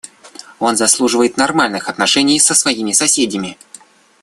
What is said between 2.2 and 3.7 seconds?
со своими соседями.